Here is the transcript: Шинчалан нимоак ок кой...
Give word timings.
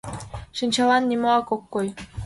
Шинчалан 0.57 1.03
нимоак 1.09 1.47
ок 1.55 1.63
кой... 1.73 1.87